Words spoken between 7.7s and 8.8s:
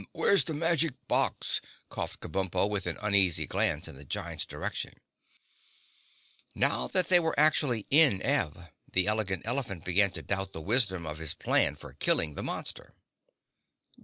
in Ev,